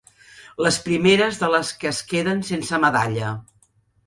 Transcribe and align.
Les 0.67 0.79
primeres 0.87 1.37
de 1.41 1.49
les 1.57 1.69
que 1.83 1.89
es 1.91 2.01
queden 2.15 2.43
sense 2.49 2.81
medalla. 2.89 3.31